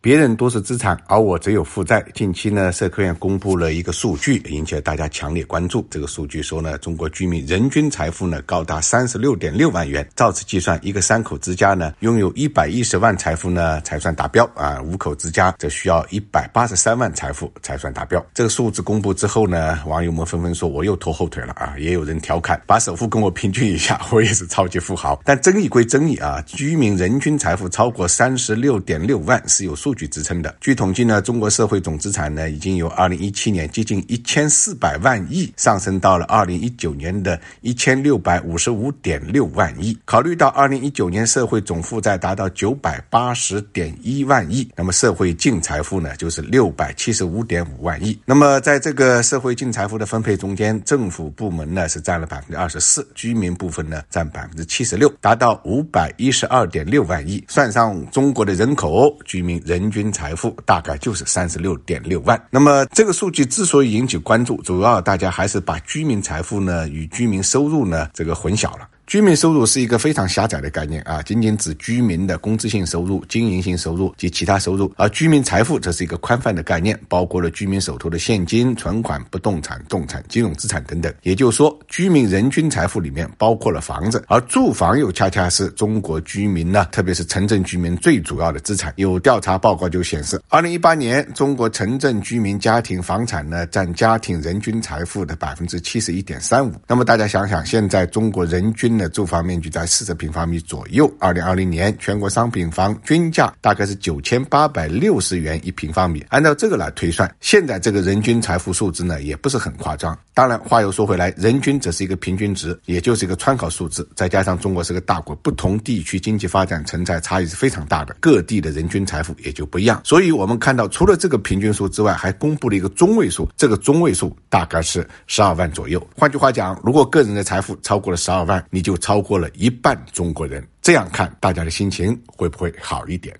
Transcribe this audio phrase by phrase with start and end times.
[0.00, 2.04] 别人都是资产，而我只有负债。
[2.14, 5.84] 近期呢，社科院公布了一个数据，引起了大家强烈关注。
[5.90, 10.08] 这个数据说呢，中国居民人均财富呢高达三十六点六万元。
[10.14, 14.80] 照此计算，一个三口之家呢，拥有一百一十万财富呢才算达标啊。
[14.80, 18.24] 五口之家则需要一百八十三万财富才算达标。
[18.32, 21.74] 这个数字公布之后呢，网友们纷纷说我又拖后腿了啊。
[21.80, 25.20] 也有人调侃，把首富跟我平均一下， 我也是超级富豪。
[25.24, 29.95] 但争议归争议啊，居民人均财富超过三十六点六万是有数。
[29.96, 39.96] 据支撑的，据统计呢，中国社会总资产呢已经由二零一七年接近一千四百万亿上升到了二零一九年的一千六百五十五点六万亿。
[40.04, 48.18] 考虑到二零一九年社会总负债达到九百八十点一万亿，那么社会净财富呢就是六百七十五点五万亿。
[48.26, 57.42] 那么在这个社会净财富的分配中间，政府部门呢是占了百分之二十四，居民部分呢占百分之七十六，达到五百一十二点六万亿。
[57.48, 59.75] 算上中国的人口，居民人。
[59.76, 62.42] 人均财富大概就是三十六点六万。
[62.50, 68.88] 那么这个数据之所以引起关注，主要大家还是把居民财富呢与居民收入呢这个混淆了。
[69.06, 74.92] 居民收入是一个非常狭窄的概念啊，仅仅指居民的工资性收入、经营性收入及其他收入。
[74.96, 81.12] 而居民财富则是一个宽泛的概念，包括了居民手头的现金、存款、不动产、动产、金融资产等等。
[81.22, 88.92] 也就是说，居民人均财富里面包括了房子，而住房又恰恰是中国居民呢，特别是城镇居民最主要的资产。
[88.96, 96.72] 有调查报告就显示，二零一八年中国城镇居民家庭房产呢占家庭人均财富的百分之七十一点三五。
[96.88, 101.12] 那么大家想想，现在中国人均的住房面积在四十平方米左右。
[101.18, 106.24] 二零二零年全国商品房均价大概是九千八百六十元一平方米。
[106.28, 110.16] 按照这个来推算，现在这个人均财富数字呢，也不是很夸张。
[110.34, 114.06] 当然，话又说回来，人均只是一个平均值，也就是一个参考数字。
[114.14, 120.00] 再加上中国是个大国，不同地区经济发展存在差异是非常大的，各地的人均财富也就不一样。
[120.04, 126.06] 所以，我们看到除了这个平均数之外，还公布了一个中位数，这个中位数大概是十二万左右。
[126.14, 133.36] 换句话讲，如果个人的财富超过了十二万，你就超过了一半中国人，这样看大家的心情会不会好一点？